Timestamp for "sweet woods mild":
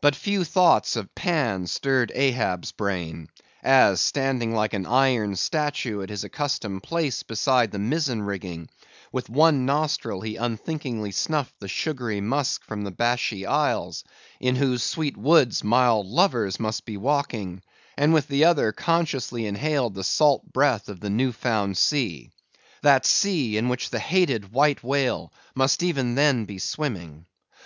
14.82-16.06